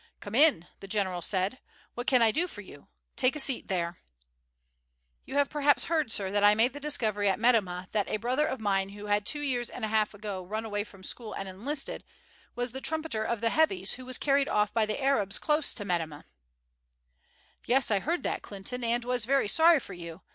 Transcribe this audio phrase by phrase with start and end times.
[0.19, 1.59] "Come in," the general said.
[1.93, 2.87] "What can I do for you?
[3.15, 3.99] Take a seat there."
[5.25, 8.47] "You have perhaps heard, sir, that I made the discovery at Metemmeh that a brother
[8.47, 11.47] of mine who had two years and a half ago run away from school and
[11.47, 12.03] enlisted,
[12.55, 15.85] was the trumpeter of the Heavies who was carried off by the Arabs close to
[15.85, 16.23] Metemmeh."
[17.67, 20.21] "Yes, I heard that, Clinton, and was very sorry for you.